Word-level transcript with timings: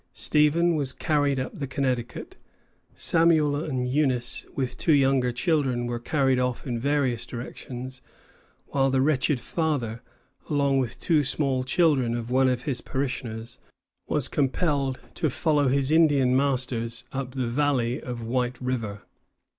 Stephen 0.13 0.73
was 0.75 0.93
carried 0.93 1.39
up 1.39 1.55
the 1.55 1.67
Connecticut; 1.67 2.35
Samuel 2.95 3.55
and 3.55 3.87
Eunice, 3.87 4.47
with 4.55 4.75
two 4.75 4.93
younger 4.93 5.31
children, 5.31 5.85
were 5.85 5.99
carried 5.99 6.39
off 6.39 6.65
in 6.65 6.79
various 6.79 7.23
directions; 7.23 8.01
while 8.69 8.89
the 8.89 8.99
wretched 8.99 9.39
father, 9.39 10.01
along 10.49 10.79
with 10.79 10.97
two 10.99 11.23
small 11.23 11.63
children 11.63 12.15
of 12.17 12.31
one 12.31 12.49
of 12.49 12.63
his 12.63 12.81
parishioners, 12.81 13.59
was 14.07 14.27
compelled 14.27 14.99
to 15.13 15.29
follow 15.29 15.67
his 15.67 15.91
Indian 15.91 16.35
masters 16.35 17.03
up 17.13 17.35
the 17.35 17.45
valley 17.45 18.01
of 18.01 18.23
White 18.23 18.59
River. 18.59 19.03